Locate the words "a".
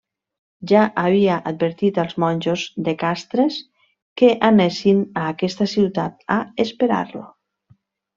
5.25-5.27, 6.39-6.39